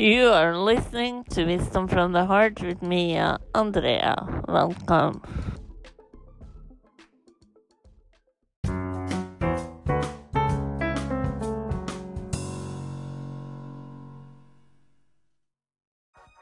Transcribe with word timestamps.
You 0.00 0.28
are 0.28 0.56
listening 0.56 1.24
to 1.24 1.44
Wisdom 1.44 1.86
from 1.86 2.12
the 2.12 2.24
Heart 2.24 2.62
with 2.62 2.80
me, 2.80 3.18
uh, 3.18 3.36
Andrea. 3.54 4.16
Welcome. 4.48 5.20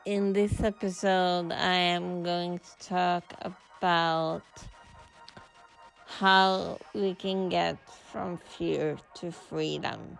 In 0.06 0.32
this 0.32 0.62
episode, 0.62 1.50
I 1.50 1.75
am 1.98 2.22
going 2.22 2.61
to 2.61 2.88
talk 2.88 3.25
about 3.43 4.46
how 6.06 6.79
we 6.95 7.12
can 7.16 7.48
get 7.48 7.77
from 8.12 8.38
fear 8.38 8.98
to 9.14 9.32
freedom. 9.32 10.16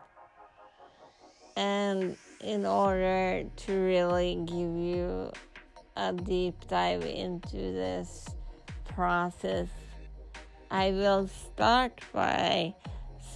And 1.57 2.16
in 2.41 2.64
order 2.64 3.45
to 3.57 3.73
really 3.73 4.36
give 4.45 4.77
you 4.77 5.33
a 5.97 6.12
deep 6.12 6.55
dive 6.69 7.05
into 7.05 7.56
this 7.56 8.28
process, 8.84 9.69
I 10.70 10.91
will 10.91 11.27
start 11.28 12.01
by 12.12 12.74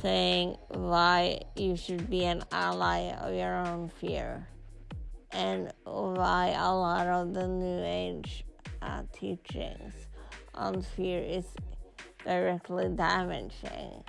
saying 0.01 0.57
why 0.69 1.41
you 1.57 1.77
should 1.77 2.09
be 2.09 2.25
an 2.25 2.43
ally 2.53 3.11
of 3.13 3.35
your 3.35 3.57
own 3.57 3.89
fear 3.89 4.49
and 5.33 5.73
why 5.85 6.55
a 6.57 6.73
lot 6.75 7.07
of 7.07 7.35
the 7.35 7.49
New 7.49 7.83
Age 7.85 8.45
uh, 8.83 9.03
teachings 9.13 9.95
on 10.55 10.83
fear 10.83 11.21
is 11.21 11.47
directly 12.25 12.89
damaging. 12.91 14.05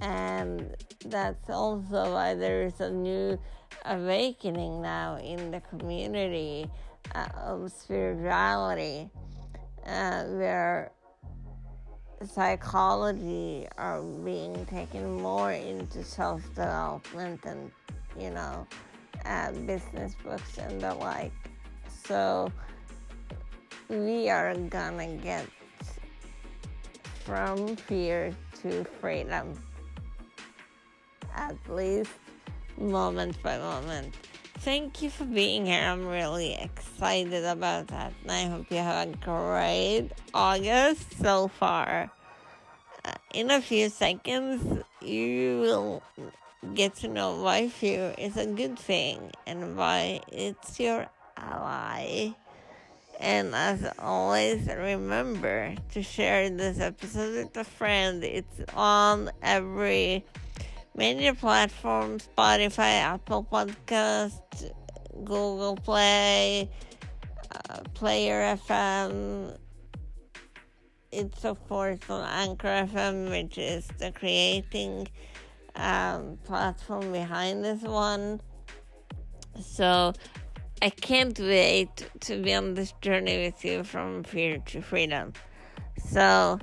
And 0.00 0.76
that's 1.04 1.50
also 1.50 2.12
why 2.12 2.34
there 2.34 2.64
is 2.64 2.80
a 2.80 2.90
new 2.90 3.38
awakening 3.84 4.82
now 4.82 5.16
in 5.16 5.50
the 5.50 5.60
community 5.60 6.66
uh, 7.14 7.28
of 7.36 7.70
spirituality, 7.72 9.10
uh, 9.86 10.24
where 10.24 10.90
psychology 12.24 13.66
are 13.76 14.02
being 14.02 14.66
taken 14.66 15.20
more 15.20 15.52
into 15.52 16.02
self 16.02 16.42
development 16.54 17.44
and, 17.44 17.70
you 18.18 18.30
know, 18.30 18.66
uh, 19.24 19.52
business 19.52 20.14
books 20.24 20.58
and 20.58 20.80
the 20.80 20.94
like. 20.94 21.32
So 22.06 22.50
we 23.88 24.28
are 24.28 24.54
gonna 24.54 25.16
get 25.16 25.46
from 27.24 27.76
fear 27.76 28.34
to 28.62 28.84
freedom, 29.00 29.54
at 31.34 31.56
least 31.68 32.10
moment 32.78 33.42
by 33.42 33.58
moment. 33.58 34.14
Thank 34.60 35.02
you 35.02 35.10
for 35.10 35.24
being 35.24 35.66
here. 35.66 35.80
I'm 35.80 36.06
really 36.06 36.54
excited 36.54 37.44
about 37.44 37.88
that. 37.88 38.12
And 38.22 38.32
I 38.32 38.46
hope 38.46 38.70
you 38.70 38.78
have 38.78 39.08
a 39.08 39.16
great 39.16 40.10
August 40.34 41.18
so 41.20 41.48
far. 41.48 42.10
Uh, 43.04 43.12
in 43.32 43.50
a 43.50 43.60
few 43.60 43.88
seconds, 43.88 44.82
you 45.00 45.60
will 45.60 46.02
get 46.74 46.96
to 46.96 47.08
know 47.08 47.40
why 47.40 47.68
fear 47.68 48.14
is 48.18 48.36
a 48.36 48.46
good 48.46 48.78
thing 48.78 49.30
and 49.46 49.76
why 49.76 50.20
it's 50.28 50.80
your 50.80 51.06
ally. 51.36 52.32
And 53.20 53.54
as 53.54 53.88
always, 53.98 54.66
remember 54.66 55.74
to 55.92 56.02
share 56.02 56.48
this 56.50 56.78
episode 56.80 57.36
with 57.36 57.56
a 57.56 57.64
friend. 57.64 58.22
It's 58.22 58.60
on 58.74 59.30
every 59.42 60.24
major 60.98 61.32
platforms 61.32 62.28
Spotify, 62.36 63.00
Apple 63.00 63.46
Podcast, 63.50 64.72
Google 65.14 65.76
Play, 65.76 66.68
uh, 67.52 67.80
Player 67.94 68.56
FM. 68.68 69.56
It's, 71.12 71.44
of 71.44 71.56
course, 71.68 72.00
on 72.10 72.28
Anchor 72.28 72.88
FM, 72.92 73.30
which 73.30 73.56
is 73.56 73.86
the 73.98 74.10
creating 74.10 75.06
um, 75.76 76.36
platform 76.44 77.12
behind 77.12 77.64
this 77.64 77.82
one. 77.82 78.40
So 79.60 80.12
I 80.82 80.90
can't 80.90 81.38
wait 81.38 82.10
to 82.22 82.42
be 82.42 82.52
on 82.54 82.74
this 82.74 82.92
journey 83.00 83.44
with 83.44 83.64
you 83.64 83.84
from 83.84 84.24
fear 84.24 84.58
to 84.66 84.82
freedom. 84.82 85.32
So 86.04 86.58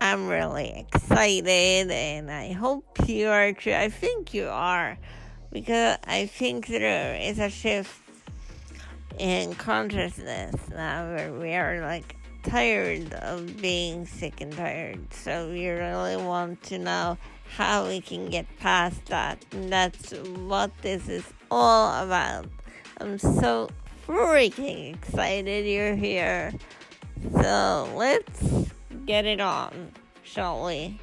I'm 0.00 0.28
really 0.28 0.86
excited 0.92 1.90
and 1.90 2.30
I 2.30 2.52
hope 2.52 2.84
you 3.08 3.28
are 3.28 3.52
too. 3.52 3.72
I 3.72 3.88
think 3.88 4.32
you 4.32 4.46
are 4.46 4.96
because 5.52 5.98
I 6.04 6.26
think 6.26 6.68
there 6.68 7.16
is 7.20 7.38
a 7.38 7.50
shift 7.50 8.00
in 9.18 9.54
consciousness 9.56 10.54
now 10.70 11.14
where 11.14 11.32
we 11.32 11.54
are 11.54 11.80
like 11.80 12.16
tired 12.44 13.12
of 13.14 13.60
being 13.60 14.06
sick 14.06 14.40
and 14.40 14.52
tired. 14.52 15.12
So 15.12 15.50
we 15.50 15.68
really 15.68 16.16
want 16.16 16.62
to 16.64 16.78
know 16.78 17.18
how 17.56 17.88
we 17.88 18.00
can 18.00 18.28
get 18.30 18.46
past 18.60 19.06
that. 19.06 19.44
And 19.52 19.72
that's 19.72 20.12
what 20.12 20.70
this 20.82 21.08
is 21.08 21.24
all 21.50 22.04
about. 22.04 22.46
I'm 23.00 23.18
so 23.18 23.68
freaking 24.06 24.94
excited 24.94 25.66
you're 25.66 25.96
here. 25.96 26.52
So 27.32 27.92
let's 27.96 28.68
get 29.08 29.24
it 29.24 29.40
on, 29.40 29.90
shall 30.22 30.66
we? 30.66 31.00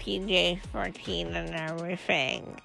PJ 0.00 0.64
14 0.72 1.26
and 1.36 1.54
everything. 1.54 2.56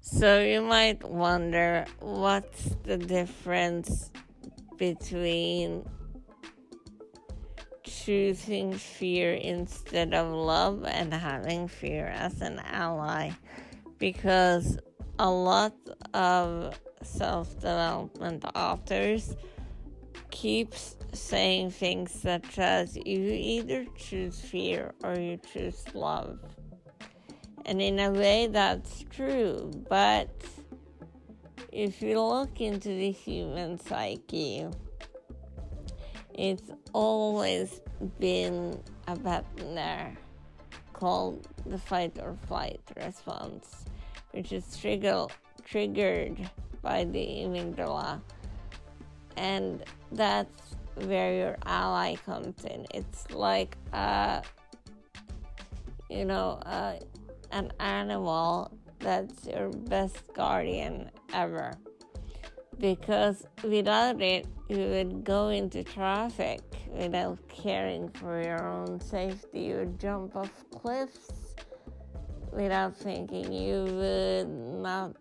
So 0.00 0.40
you 0.40 0.62
might 0.62 1.04
wonder 1.04 1.84
what's 2.00 2.64
the 2.84 2.96
difference 2.96 4.10
between 4.78 5.84
choosing 8.08 8.72
fear 8.72 9.34
instead 9.34 10.14
of 10.14 10.32
love 10.32 10.82
and 10.86 11.12
having 11.12 11.68
fear 11.68 12.06
as 12.06 12.40
an 12.40 12.58
ally 12.64 13.30
because 13.98 14.78
a 15.18 15.30
lot 15.30 15.74
of 16.14 16.80
self-development 17.02 18.46
authors 18.54 19.36
keeps 20.30 20.96
saying 21.12 21.70
things 21.70 22.10
such 22.10 22.58
as 22.58 22.96
you 22.96 23.20
either 23.30 23.84
choose 23.94 24.40
fear 24.40 24.94
or 25.04 25.14
you 25.18 25.38
choose 25.52 25.84
love 25.92 26.38
and 27.66 27.82
in 27.82 27.98
a 27.98 28.10
way, 28.10 28.46
that's 28.46 29.04
true. 29.10 29.70
But 29.90 30.30
if 31.70 32.00
you 32.00 32.18
look 32.22 32.62
into 32.62 32.88
the 32.88 33.10
human 33.10 33.78
psyche, 33.78 34.66
it's 36.32 36.70
always 36.94 37.82
been 38.18 38.80
a 39.06 39.42
there 39.56 40.16
called 40.92 41.46
the 41.66 41.78
fight 41.78 42.18
or 42.20 42.34
flight 42.46 42.80
response, 42.96 43.84
which 44.32 44.52
is 44.52 44.76
trigger, 44.76 45.26
triggered 45.64 46.50
by 46.82 47.04
the 47.04 47.24
amygdala. 47.44 48.20
And 49.36 49.84
that's 50.12 50.74
where 50.94 51.34
your 51.34 51.56
ally 51.64 52.16
comes 52.26 52.64
in. 52.64 52.86
It's 52.92 53.30
like 53.30 53.76
a, 53.92 54.42
you 56.10 56.24
know, 56.24 56.58
a 56.62 56.98
an 57.50 57.72
animal 57.80 58.70
that's 58.98 59.46
your 59.46 59.70
best 59.70 60.22
guardian 60.34 61.10
ever. 61.32 61.72
Because 62.78 63.46
without 63.64 64.20
it, 64.22 64.46
you 64.68 64.78
would 64.78 65.24
go 65.24 65.48
into 65.48 65.82
traffic 65.82 66.60
without 66.90 67.38
caring 67.48 68.08
for 68.10 68.40
your 68.42 68.68
own 68.68 69.00
safety. 69.00 69.60
You 69.60 69.76
would 69.76 69.98
jump 69.98 70.36
off 70.36 70.52
cliffs 70.70 71.54
without 72.52 72.96
thinking. 72.96 73.52
You 73.52 73.84
would 73.84 74.48
not 74.48 75.16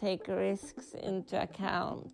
take 0.00 0.26
risks 0.28 0.94
into 1.02 1.40
account. 1.40 2.10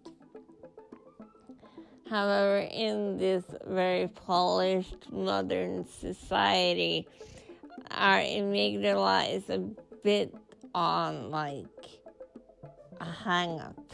However, 2.11 2.67
in 2.71 3.19
this 3.19 3.45
very 3.67 4.09
polished 4.09 5.13
modern 5.13 5.87
society, 5.87 7.07
our 7.91 8.19
amygdala 8.19 9.35
is 9.35 9.49
a 9.51 9.59
bit 10.03 10.35
on 10.75 11.31
like 11.31 11.67
a 13.01 13.05
hang 13.05 13.61
up. 13.61 13.88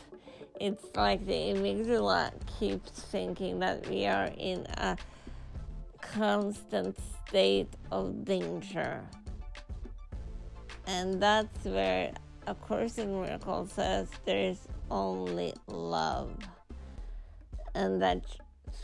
It's 0.65 0.97
like 0.97 1.27
the 1.27 1.35
amygdala 1.53 2.33
keeps 2.59 2.91
thinking 2.91 3.59
that 3.59 3.87
we 3.87 4.07
are 4.07 4.31
in 4.39 4.65
a 4.79 4.97
constant 6.01 6.97
state 7.29 7.69
of 7.93 8.25
danger. 8.25 9.03
And 10.87 11.23
that's 11.23 11.67
where 11.67 12.15
A 12.47 12.55
Course 12.55 12.97
in 12.97 13.13
Miracles 13.13 13.73
says 13.73 14.09
there's 14.25 14.67
only 14.91 15.53
love. 15.67 16.33
and 17.75 18.01
that 18.01 18.25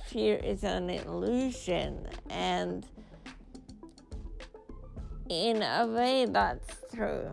fear 0.04 0.36
is 0.36 0.64
an 0.64 0.90
illusion 0.90 2.06
and 2.28 2.86
in 5.30 5.62
a 5.62 5.86
way 5.86 6.26
that's 6.26 6.76
true 6.94 7.30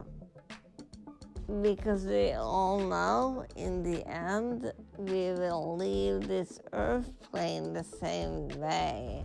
because 1.61 2.05
we 2.05 2.33
all 2.33 2.79
know 2.79 3.45
in 3.55 3.81
the 3.81 4.05
end 4.07 4.71
we 4.97 5.31
will 5.31 5.77
leave 5.77 6.27
this 6.27 6.59
earth 6.73 7.11
plane 7.31 7.73
the 7.73 7.83
same 7.83 8.49
way. 8.59 9.23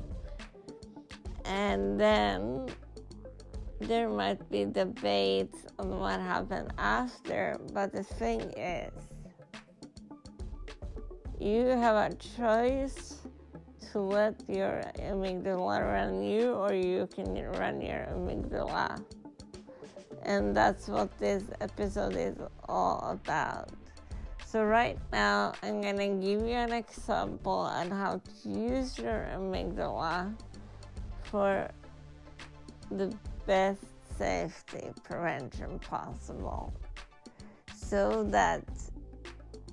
And 1.45 1.99
then 2.01 2.69
there 3.81 4.09
might 4.09 4.49
be 4.51 4.65
debates 4.65 5.67
on 5.79 5.99
what 5.99 6.21
happened 6.21 6.73
after, 6.79 7.57
but 7.73 7.93
the 7.93 8.05
thing 8.05 8.41
is, 8.53 8.93
you 11.41 11.67
have 11.67 12.13
a 12.13 12.15
choice 12.15 13.19
to 13.91 13.99
let 14.01 14.41
your 14.49 14.83
amygdala 15.01 15.81
run 15.81 16.23
you, 16.23 16.53
or 16.53 16.73
you 16.73 17.09
can 17.13 17.35
run 17.59 17.81
your 17.81 18.07
amygdala. 18.15 19.03
And 20.23 20.57
that's 20.57 20.89
what 20.89 21.17
this 21.19 21.45
episode 21.61 22.17
is 22.17 22.37
all 22.69 23.11
about. 23.11 23.71
So, 24.47 24.65
right 24.65 24.99
now, 25.13 25.55
I'm 25.63 25.81
gonna 25.81 26.09
give 26.09 26.43
you 26.43 26.55
an 26.55 26.73
example 26.73 27.53
on 27.53 27.91
how 27.91 28.21
to 28.21 28.49
use 28.49 28.99
your 28.99 29.27
amygdala 29.35 30.35
for 31.23 31.69
the 32.91 33.13
best 33.47 33.85
safety 34.19 34.91
prevention 35.03 35.79
possible 35.79 36.73
so 37.75 38.25
that 38.25 38.63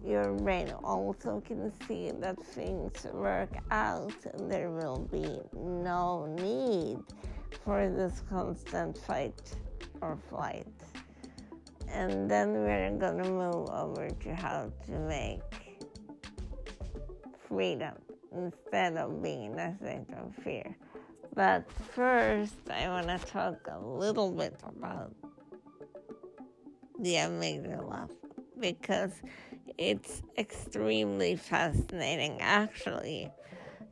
your 0.05 0.31
brain 0.33 0.71
also 0.83 1.41
can 1.45 1.71
see 1.85 2.11
that 2.11 2.41
things 2.41 3.05
work 3.13 3.49
out 3.71 4.13
and 4.33 4.49
there 4.49 4.71
will 4.71 5.07
be 5.11 5.41
no 5.53 6.25
need 6.39 6.99
for 7.65 7.89
this 7.89 8.23
constant 8.29 8.97
fight 8.97 9.55
or 10.01 10.17
flight. 10.29 10.67
And 11.87 12.29
then 12.29 12.53
we're 12.53 12.91
gonna 12.97 13.29
move 13.29 13.69
over 13.69 14.09
to 14.09 14.35
how 14.35 14.71
to 14.85 14.91
make 14.91 15.41
freedom 17.47 17.95
instead 18.31 18.95
of 18.97 19.21
being 19.23 19.53
in 19.53 19.59
a 19.59 19.75
state 19.77 20.05
of 20.17 20.35
fear. 20.43 20.75
But 21.33 21.71
first, 21.71 22.69
I 22.69 22.87
want 22.89 23.07
to 23.07 23.17
talk 23.27 23.67
a 23.71 23.79
little 23.79 24.31
bit 24.31 24.55
about 24.63 25.13
the 26.99 27.13
amygdala 27.13 28.09
because 28.59 29.11
it's 29.77 30.21
extremely 30.37 31.35
fascinating, 31.35 32.41
actually. 32.41 33.31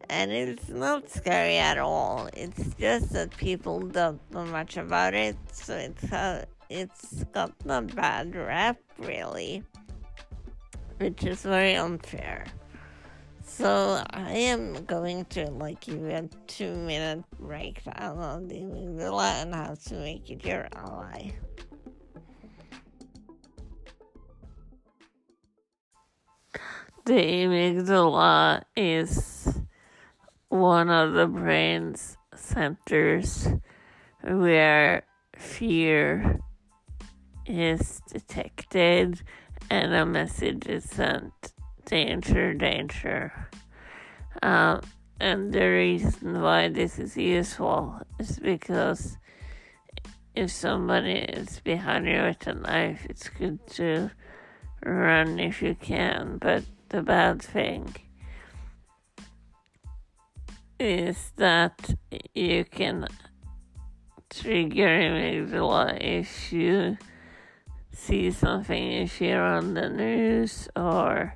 And 0.10 0.32
it's 0.32 0.70
not 0.70 1.10
scary 1.10 1.58
at 1.58 1.78
all. 1.78 2.30
It's 2.34 2.74
just 2.76 3.12
that 3.14 3.36
people 3.38 3.82
don't 3.82 4.22
know 4.32 4.46
much 4.46 4.78
about 4.78 5.14
it, 5.14 5.36
so 5.52 5.76
it's 5.76 6.04
a, 6.12 6.46
it's 6.70 7.24
got 7.34 7.54
a 7.68 7.82
bad 7.82 8.36
rep, 8.36 8.80
really, 9.00 9.64
which 10.98 11.26
is 11.26 11.42
very 11.42 11.76
unfair. 11.76 12.46
So 13.44 14.04
I 14.12 14.32
am 14.32 14.86
going 14.86 15.26
to 15.26 15.50
like 15.52 15.82
give 15.82 16.02
you 16.02 16.10
a 16.10 16.30
two 16.48 16.76
minute 16.76 17.24
breakdown 17.40 18.18
on 18.20 18.48
the 18.48 18.56
amygdala 18.56 19.42
and 19.42 19.56
how 19.56 19.76
to 19.88 19.96
make 19.96 20.30
it 20.30 20.46
your 20.46 20.68
ally. 20.74 21.32
The 27.06 27.14
amygdala 27.14 28.64
is 28.76 29.58
one 30.50 30.90
of 30.90 31.14
the 31.14 31.28
brain's 31.28 32.18
centers 32.36 33.48
where 34.22 35.04
fear 35.36 36.40
is 37.46 38.02
detected 38.12 39.22
and 39.70 39.94
a 39.94 40.06
message 40.06 40.68
is 40.68 40.84
sent 40.86 41.34
danger, 41.86 42.54
danger. 42.54 43.50
Um, 44.42 44.82
and 45.20 45.52
the 45.52 45.68
reason 45.68 46.42
why 46.42 46.70
this 46.70 47.00
is 47.00 47.18
useful 47.18 48.00
is 48.20 48.40
because 48.40 49.18
if 50.36 50.52
somebody 50.52 51.14
is 51.14 51.60
behind 51.62 52.06
you 52.06 52.22
with 52.22 52.46
a 52.48 52.54
knife, 52.54 53.06
it's 53.10 53.30
good 53.30 53.66
to 53.72 54.12
run 54.86 55.40
if 55.40 55.62
you 55.62 55.76
can. 55.76 56.38
But 56.38 56.64
the 56.90 57.02
bad 57.02 57.42
thing 57.42 57.96
is 60.80 61.32
that 61.38 61.96
you 62.34 62.66
can 62.66 63.08
trigger 64.30 64.88
a 64.88 65.42
amygdala 65.42 65.98
if 66.02 66.52
you 66.52 66.98
see 67.92 68.32
something 68.32 68.92
you 68.92 69.08
hear 69.08 69.42
on 69.42 69.74
the 69.74 69.90
news 69.90 70.70
or 70.76 71.34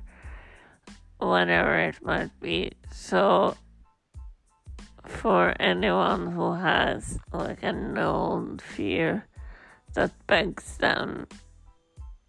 whatever 1.18 1.78
it 1.78 1.96
might 2.02 2.30
be. 2.40 2.72
So, 2.92 3.56
for 5.06 5.54
anyone 5.58 6.30
who 6.32 6.54
has 6.54 7.18
like 7.32 7.62
a 7.62 7.72
known 7.72 8.58
fear 8.58 9.26
that 9.94 10.12
begs 10.26 10.76
them 10.78 11.26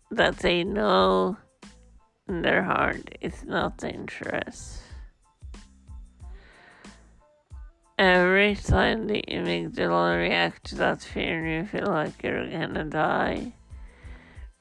that 0.10 0.38
they 0.38 0.64
know 0.64 1.38
in 2.28 2.42
their 2.42 2.64
heart 2.64 3.18
is 3.22 3.44
not 3.44 3.78
dangerous. 3.78 4.82
Every 8.04 8.54
time 8.58 9.08
the 9.08 9.24
amygdala 9.30 10.20
reacts 10.20 10.72
to 10.72 10.76
that 10.76 11.02
fear 11.02 11.40
and 11.40 11.54
you 11.54 11.66
feel 11.66 11.88
like 11.90 12.22
you're 12.22 12.46
gonna 12.50 12.84
die, 12.84 13.54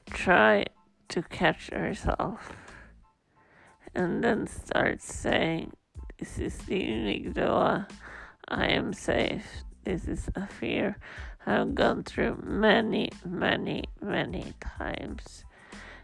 try 0.09 0.65
to 1.09 1.21
catch 1.23 1.69
yourself 1.69 2.53
and 3.93 4.23
then 4.23 4.47
start 4.47 5.01
saying, 5.01 5.73
This 6.17 6.39
is 6.39 6.57
the 6.59 6.83
amygdala. 6.83 7.89
I 8.47 8.67
am 8.67 8.93
safe. 8.93 9.45
This 9.83 10.07
is 10.07 10.29
a 10.35 10.47
fear 10.47 10.95
I've 11.45 11.75
gone 11.75 12.03
through 12.03 12.41
many, 12.45 13.09
many, 13.25 13.83
many 13.99 14.53
times. 14.61 15.43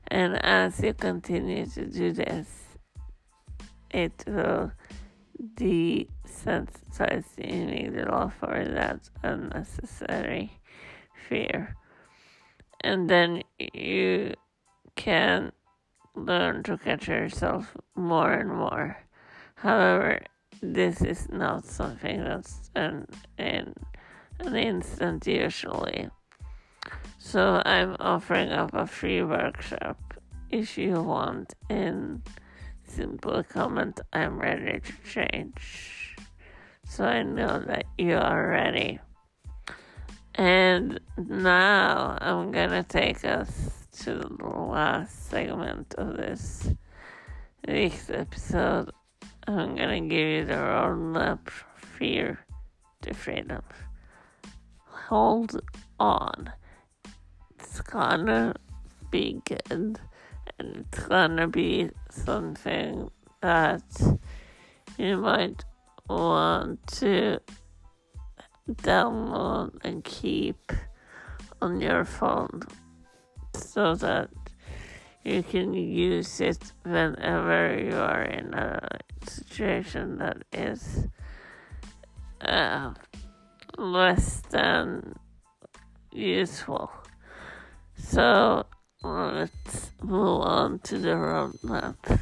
And 0.09 0.44
as 0.44 0.81
you 0.81 0.94
continue 0.94 1.68
to 1.68 1.85
do 1.85 2.12
this, 2.12 2.50
it 3.92 4.25
will 4.27 4.74
desensitize 5.56 7.35
the 7.35 7.44
amygdala 7.44 8.31
for 8.33 8.66
that 8.66 9.09
unnecessary 9.23 10.59
fear. 11.28 11.75
And 12.81 13.09
then 13.09 13.44
you 13.57 14.33
can 14.95 15.52
learn 16.16 16.63
to 16.63 16.78
catch 16.78 17.07
yourself 17.07 17.75
more 17.95 18.31
and 18.33 18.49
more. 18.49 18.97
However, 19.56 20.21
this 20.61 21.02
is 21.02 21.30
not 21.30 21.66
something 21.66 22.23
that's 22.23 22.69
an, 22.75 23.07
an, 23.37 23.73
an 24.40 24.56
instant 24.56 25.25
usually. 25.28 26.09
So 27.18 27.61
I'm 27.66 27.95
offering 27.99 28.49
up 28.49 28.73
a 28.73 28.87
free 28.87 29.23
workshop 29.23 29.97
if 30.49 30.78
you 30.78 31.02
want 31.02 31.54
and 31.69 32.21
simply 32.89 33.43
comment 33.43 33.99
I'm 34.13 34.39
ready 34.39 34.79
to 34.79 34.93
change. 35.07 36.15
So 36.85 37.05
I 37.05 37.23
know 37.23 37.59
that 37.67 37.85
you 37.97 38.15
are 38.15 38.49
ready. 38.49 38.99
And 40.35 40.99
now 41.17 42.17
I'm 42.21 42.51
gonna 42.51 42.83
take 42.83 43.25
us 43.25 43.87
to 44.03 44.15
the 44.15 44.45
last 44.45 45.29
segment 45.29 45.93
of 45.97 46.15
this 46.15 46.71
week's 47.67 48.09
episode, 48.09 48.91
I'm 49.47 49.75
gonna 49.75 50.01
give 50.01 50.27
you 50.27 50.45
the 50.45 50.53
roadmap 50.53 51.49
fear 51.75 52.39
to 53.01 53.13
freedom. 53.13 53.63
Hold 54.85 55.59
on. 55.99 56.51
It's 57.59 57.81
gonna 57.81 58.55
be 59.11 59.41
good, 59.45 59.99
it's 60.59 60.99
gonna 61.07 61.47
be 61.47 61.89
something 62.09 63.09
that 63.42 63.83
you 64.97 65.18
might 65.18 65.63
want 66.09 66.85
to 66.87 67.39
download 68.69 69.71
and 69.83 70.04
keep 70.04 70.71
on 71.61 71.80
your 71.81 72.06
phone 72.06 72.61
so 73.54 73.95
that 73.95 74.30
you 75.23 75.44
can 75.44 75.73
use 75.73 76.42
it 76.42 76.71
whenever 76.83 77.78
you 77.80 77.95
are 77.95 78.23
in 78.23 78.54
a 78.54 78.99
situation 79.28 80.18
that 80.18 80.37
is 80.54 81.07
uh, 82.42 82.94
less 83.78 84.42
than 84.49 85.16
useful. 86.11 86.92
So 87.95 88.66
on 90.59 90.78
to 90.80 90.97
the 90.99 91.13
um, 91.13 91.57
roadmap. 91.63 92.19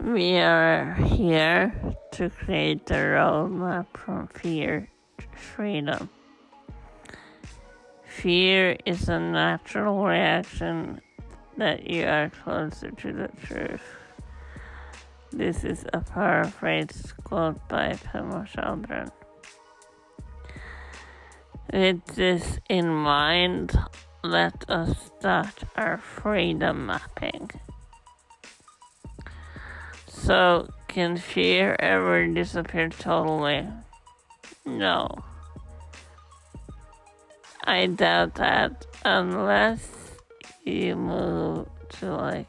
We 0.00 0.38
are 0.38 0.94
here 0.94 1.74
to 2.12 2.30
create 2.30 2.86
the 2.86 2.94
roadmap 2.94 3.86
from 3.92 4.28
fear 4.28 4.88
to 5.18 5.26
freedom. 5.36 6.08
Fear 8.22 8.78
is 8.84 9.08
a 9.08 9.20
natural 9.20 10.04
reaction 10.04 11.00
that 11.56 11.88
you 11.88 12.04
are 12.04 12.30
closer 12.30 12.90
to 12.90 13.12
the 13.12 13.28
truth. 13.46 13.80
This 15.30 15.62
is 15.62 15.86
a 15.92 16.00
paraphrase 16.00 17.14
quote 17.22 17.60
by 17.68 17.92
Pema 17.92 18.44
Chodron. 18.50 19.12
With 21.72 22.04
this 22.16 22.58
in 22.68 22.88
mind, 22.88 23.78
let 24.24 24.68
us 24.68 24.96
start 25.16 25.62
our 25.76 25.98
freedom 25.98 26.86
mapping. 26.86 27.52
So, 30.08 30.70
can 30.88 31.16
fear 31.18 31.76
ever 31.78 32.26
disappear 32.26 32.88
totally? 32.88 33.68
No. 34.66 35.27
I 37.68 37.84
doubt 37.84 38.36
that 38.36 38.86
unless 39.04 39.86
you 40.64 40.96
move 40.96 41.68
to 42.00 42.14
like 42.14 42.48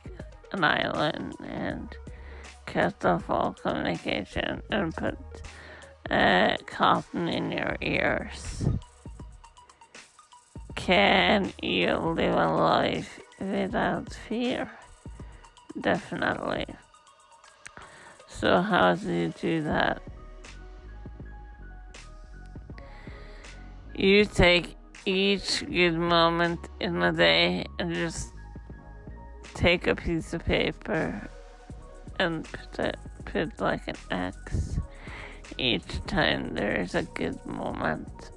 an 0.54 0.64
island 0.64 1.36
and 1.44 1.94
cut 2.66 3.04
off 3.04 3.30
all 3.30 3.52
communication 3.52 4.62
and 4.72 4.96
put 4.96 5.18
uh, 6.10 6.56
cotton 6.66 7.28
in 7.28 7.52
your 7.52 7.76
ears. 7.82 8.66
Can 10.76 11.52
you 11.62 11.98
live 11.98 12.36
a 12.36 12.48
life 12.54 13.20
without 13.42 14.14
fear? 14.14 14.72
Definitely. 15.82 16.66
So, 18.30 18.62
how 18.62 18.96
do 18.96 19.12
you 19.12 19.34
do 19.38 19.64
that? 19.64 20.02
You 23.94 24.24
take 24.24 24.79
each 25.06 25.66
good 25.66 25.98
moment 25.98 26.70
in 26.80 27.00
the 27.00 27.12
day 27.12 27.66
and 27.80 27.94
just 27.94 28.34
take 29.54 29.88
a 29.88 29.96
piece 29.96 30.34
of 30.34 30.46
paper 30.46 31.30
and 32.20 32.46
put, 32.46 32.80
it, 32.80 32.98
put 33.26 33.60
like 33.60 33.88
an 33.88 33.96
X 34.12 34.80
each 35.58 36.06
time 36.06 36.54
there 36.54 36.80
is 36.80 36.96
a 36.96 37.04
good 37.04 37.46
moment. 37.46 38.32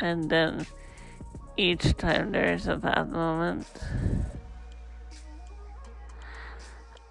And 0.00 0.30
then 0.30 0.66
each 1.56 1.96
time 1.96 2.32
there 2.32 2.52
is 2.52 2.66
a 2.66 2.76
bad 2.76 3.10
moment, 3.10 3.66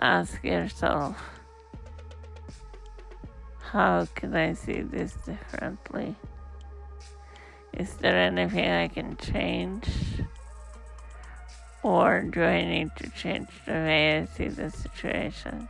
ask 0.02 0.44
yourself, 0.44 1.16
how 3.72 4.06
can 4.16 4.36
I 4.36 4.54
see 4.54 4.82
this 4.82 5.14
differently? 5.26 6.16
Is 7.78 7.96
there 7.96 8.16
anything 8.16 8.70
I 8.70 8.88
can 8.88 9.18
change? 9.18 9.88
Or 11.82 12.22
do 12.22 12.44
I 12.44 12.64
need 12.64 12.92
to 12.98 13.10
change 13.10 13.50
the 13.66 13.74
way 13.74 14.20
I 14.20 14.26
see 14.26 14.48
the 14.48 14.70
situation? 14.70 15.68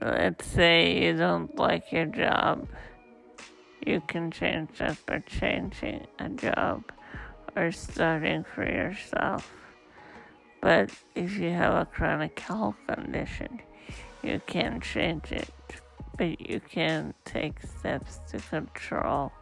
Let's 0.00 0.46
say 0.46 1.02
you 1.02 1.16
don't 1.16 1.56
like 1.56 1.90
your 1.90 2.04
job. 2.06 2.68
You 3.84 4.02
can 4.06 4.30
change 4.30 4.78
that 4.78 4.98
by 5.06 5.20
changing 5.20 6.06
a 6.18 6.28
job 6.28 6.84
or 7.56 7.72
starting 7.72 8.44
for 8.44 8.64
yourself. 8.64 9.50
But 10.60 10.90
if 11.14 11.38
you 11.38 11.50
have 11.50 11.74
a 11.74 11.86
chronic 11.86 12.38
health 12.38 12.76
condition, 12.86 13.60
you 14.22 14.40
can't 14.46 14.82
change 14.82 15.32
it 15.32 15.48
but 16.16 16.40
you 16.40 16.60
can 16.60 17.14
take 17.24 17.60
steps 17.62 18.20
to 18.30 18.38
control 18.38 19.32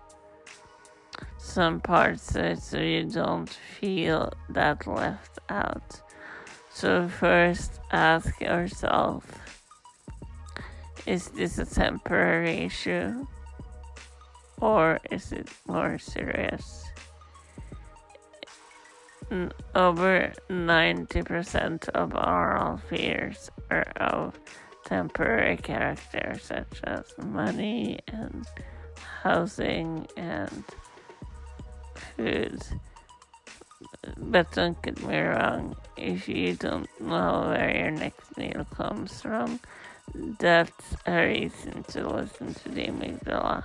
some 1.39 1.81
parts 1.81 2.35
of 2.35 2.45
it 2.45 2.63
so 2.63 2.79
you 2.79 3.05
don't 3.05 3.51
feel 3.51 4.33
that 4.49 4.87
left 4.87 5.39
out. 5.49 6.01
So, 6.71 7.09
first 7.09 7.81
ask 7.93 8.41
yourself 8.41 9.25
is 11.07 11.29
this 11.29 11.59
a 11.59 11.67
temporary 11.67 12.65
issue 12.65 13.27
or 14.61 14.99
is 15.11 15.33
it 15.33 15.49
more 15.67 15.99
serious? 15.99 16.85
Over 19.75 20.33
90% 20.49 21.89
of 21.91 22.15
oral 22.15 22.79
fears 22.89 23.51
are 23.71 23.87
of 23.97 24.39
temporary 24.85 25.57
character 25.57 26.37
such 26.41 26.81
as 26.85 27.05
money 27.19 27.99
and 28.09 28.47
housing 29.23 30.07
and 30.17 30.65
food. 32.17 32.63
But 34.17 34.53
don't 34.53 34.81
get 34.83 35.03
me 35.03 35.19
wrong, 35.19 35.77
if 35.97 36.29
you 36.29 36.55
don't 36.55 36.89
know 37.01 37.47
where 37.49 37.77
your 37.77 37.91
next 37.91 38.37
meal 38.37 38.67
comes 38.75 39.21
from, 39.21 39.61
that's 40.39 40.97
a 41.07 41.27
reason 41.27 41.83
to 41.85 42.09
listen 42.09 42.55
to 42.55 42.69
the 42.69 42.87
amygdala. 42.87 43.65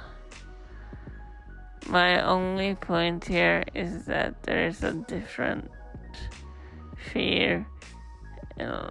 My 1.88 2.22
only 2.22 2.76
point 2.76 3.26
here 3.26 3.64
is 3.74 4.06
that 4.06 4.44
there 4.44 4.68
is 4.68 4.84
a 4.84 4.94
different 4.94 5.70
fear, 7.12 7.66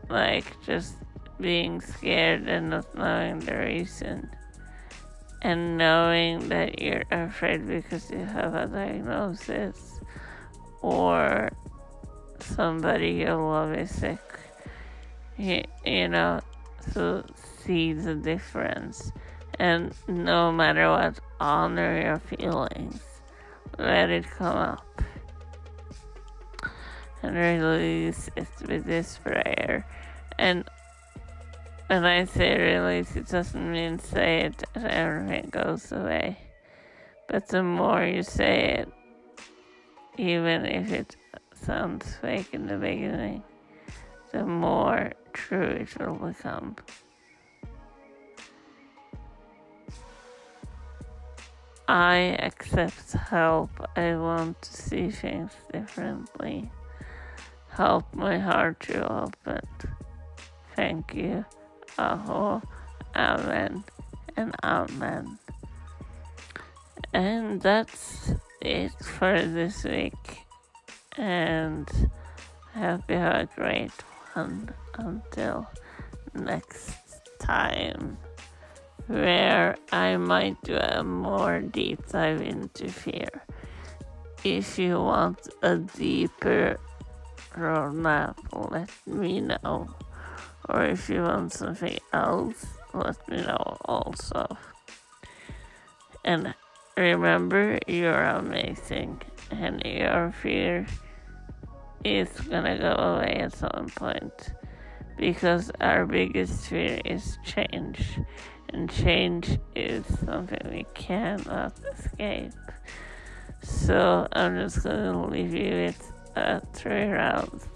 like 0.09 0.45
just 0.65 0.95
being 1.40 1.80
scared 1.80 2.49
and 2.49 2.71
not 2.71 2.95
knowing 2.95 3.40
the 3.40 3.57
reason. 3.57 4.30
And 5.40 5.78
knowing 5.78 6.49
that 6.49 6.80
you're 6.80 7.04
afraid 7.11 7.66
because 7.66 8.11
you 8.11 8.25
have 8.25 8.54
a 8.54 8.66
diagnosis 8.66 10.00
or 10.83 11.50
somebody 12.40 13.11
you 13.11 13.35
love 13.35 13.73
is 13.75 13.95
sick. 13.95 14.18
You, 15.37 15.62
you 15.85 16.09
know, 16.09 16.40
to 16.95 17.25
see 17.62 17.92
the 17.92 18.14
difference. 18.14 19.12
And 19.59 19.95
no 20.09 20.50
matter 20.50 20.90
what, 20.90 21.21
honor 21.40 22.00
your 22.00 22.18
feelings. 22.18 23.00
Let 23.78 24.11
it 24.11 24.28
come 24.28 24.57
up. 24.57 25.02
And 27.23 27.37
release 27.37 28.28
it 28.37 28.49
with 28.66 28.85
this 28.85 29.18
prayer. 29.18 29.87
And 30.38 30.64
when 31.88 32.04
I 32.04 32.25
say 32.26 32.57
release, 32.59 33.16
it 33.16 33.28
doesn't 33.28 33.73
mean 33.73 33.99
say 33.99 34.40
it 34.42 34.62
and 34.75 34.87
everything 34.87 35.49
goes 35.50 35.90
away. 35.90 36.37
But 37.28 37.49
the 37.49 37.62
more 37.62 38.04
you 38.04 38.23
say 38.23 38.80
it, 38.80 38.92
even 40.18 40.66
if 40.66 40.92
it 40.92 41.16
sounds 41.54 42.14
fake 42.16 42.50
in 42.52 42.66
the 42.66 42.76
beginning, 42.76 43.42
the 44.33 44.45
more 44.45 45.12
true 45.33 45.62
it 45.62 45.99
will 45.99 46.14
become. 46.14 46.76
I 51.88 52.37
accept 52.40 53.12
help. 53.12 53.71
I 53.97 54.14
want 54.16 54.61
to 54.61 54.73
see 54.75 55.11
things 55.11 55.52
differently. 55.73 56.71
Help 57.71 58.12
my 58.12 58.38
heart 58.38 58.80
to 58.80 59.11
open. 59.11 59.62
Thank 60.76 61.14
you. 61.14 61.47
Aho, 61.99 62.62
Amen, 63.17 63.85
and 64.37 64.55
Amen. 64.62 65.38
And 67.12 67.61
that's 67.61 68.33
it 68.61 68.93
for 69.02 69.43
this 69.43 69.83
week. 69.85 70.47
And 71.17 71.90
I 72.75 72.78
hope 72.78 73.02
you 73.09 73.17
have 73.17 73.35
a 73.35 73.49
great 73.57 73.90
one 74.35 74.73
until 74.95 75.67
next 76.35 76.95
time, 77.40 78.19
where 79.09 79.76
I 79.90 80.17
might 80.17 80.62
do 80.62 80.76
a 80.76 81.02
more 81.02 81.61
deep 81.61 82.07
dive 82.09 82.43
into 82.43 82.88
fear. 82.88 83.43
If 84.45 84.78
you 84.78 85.00
want 85.00 85.49
a 85.62 85.78
deeper 85.78 86.78
roadmap, 87.55 88.37
let 88.52 88.90
me 89.07 89.40
know 89.40 89.88
or 90.69 90.85
if 90.85 91.09
you 91.09 91.23
want 91.23 91.53
something 91.53 91.99
else, 92.12 92.67
let 92.95 93.29
me 93.29 93.38
know 93.38 93.77
also. 93.85 94.47
And 96.25 96.55
remember, 96.97 97.79
you're 97.87 98.25
amazing, 98.25 99.21
and 99.50 99.83
your 99.85 100.33
fear 100.43 100.87
is 102.05 102.29
gonna 102.43 102.79
go 102.79 102.93
away 102.93 103.41
at 103.41 103.55
some 103.55 103.88
point 103.97 104.53
because 105.17 105.71
our 105.81 106.07
biggest 106.07 106.67
fear 106.67 107.00
is 107.05 107.38
change, 107.45 108.19
and 108.71 108.91
change 108.91 109.59
is 109.75 110.05
something 110.25 110.61
we 110.71 110.87
cannot 110.95 111.73
escape. 111.93 112.53
So 113.62 114.29
I'm 114.33 114.57
just 114.57 114.85
gonna 114.85 115.27
leave 115.29 115.55
you 115.55 115.71
with 115.71 116.12
uh, 116.37 116.61
three 116.73 117.07
rounds 117.07 117.67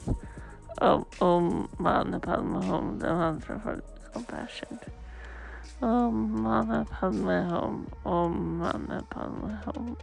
Om, 0.83 1.05
om 1.21 1.69
Mani 1.79 2.19
Padme 2.19 2.61
Hum, 2.65 2.99
the 2.99 3.07
mantra 3.07 3.61
for 3.61 3.83
compassion. 4.13 4.79
Om 5.81 6.43
Mani 6.43 6.85
Padme 6.85 7.49
Hum, 7.49 7.87
Om 8.05 8.59
Mani 8.59 9.01
Padme 9.09 9.59
Hum. 9.65 9.97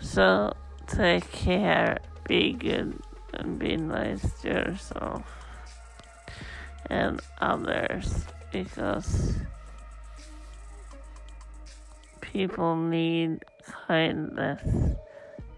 So 0.00 0.52
take 0.86 1.30
care, 1.30 1.98
be 2.26 2.52
good, 2.52 2.98
and 3.34 3.58
be 3.58 3.76
nice 3.76 4.40
to 4.40 4.48
yourself 4.48 5.22
and 6.88 7.20
others 7.40 8.24
because 8.52 9.34
people 12.20 12.76
need 12.76 13.44
kindness. 13.86 14.96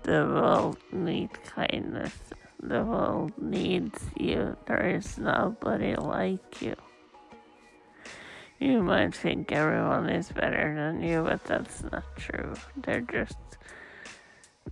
The 0.08 0.24
world 0.24 0.78
needs 0.90 1.38
kindness. 1.54 2.16
The 2.62 2.82
world 2.82 3.32
needs 3.36 4.00
you. 4.16 4.56
There 4.64 4.96
is 4.96 5.18
nobody 5.18 5.96
like 5.96 6.62
you. 6.62 6.76
You 8.58 8.80
might 8.82 9.14
think 9.14 9.52
everyone 9.52 10.08
is 10.08 10.32
better 10.32 10.74
than 10.74 11.02
you, 11.02 11.24
but 11.24 11.44
that's 11.44 11.82
not 11.82 12.04
true. 12.16 12.54
They're 12.78 13.02
just 13.02 13.36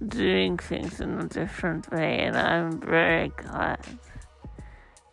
doing 0.08 0.56
things 0.56 1.02
in 1.02 1.20
a 1.20 1.28
different 1.28 1.90
way, 1.92 2.20
and 2.20 2.34
I'm 2.34 2.80
very 2.80 3.28
glad 3.28 3.84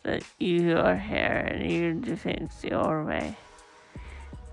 that 0.04 0.24
you 0.40 0.78
are 0.78 0.96
here 0.96 1.50
and 1.52 1.70
you 1.70 1.96
do 1.96 2.16
things 2.16 2.64
your 2.64 3.04
way. 3.04 3.36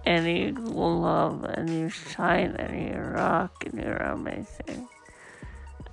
And 0.05 0.27
you 0.27 0.51
love 0.51 1.45
and 1.45 1.71
you 1.71 1.91
shine 1.91 2.57
and 2.57 2.89
you 2.89 2.99
rock 2.99 3.65
and 3.67 3.81
you're 3.81 3.97
amazing. 3.99 4.89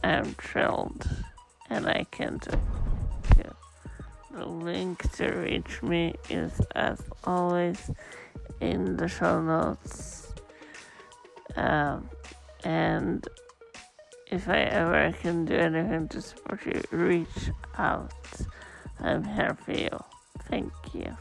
I'm 0.07 0.33
thrilled 0.35 1.05
and 1.69 1.85
I 1.85 2.05
can 2.11 2.37
do. 2.37 2.57
The 4.31 4.45
link 4.45 5.11
to 5.13 5.31
reach 5.31 5.81
me 5.81 6.13
is 6.29 6.61
as 6.75 7.01
always 7.23 7.91
in 8.61 8.95
the 8.95 9.07
show 9.07 9.41
notes. 9.41 10.31
Um, 11.55 12.07
and 12.63 13.27
if 14.31 14.47
I 14.47 14.59
ever 14.59 15.11
can 15.21 15.45
do 15.45 15.55
anything 15.55 16.07
to 16.09 16.21
support 16.21 16.65
you, 16.65 16.81
reach 16.91 17.49
out. 17.77 18.13
I'm 18.99 19.23
here 19.23 19.57
for 19.65 19.73
you. 19.73 19.97
Thank 20.43 20.71
you. 20.93 21.17